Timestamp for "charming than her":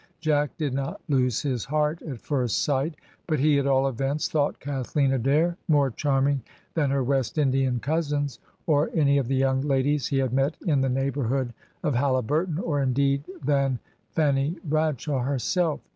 5.91-7.03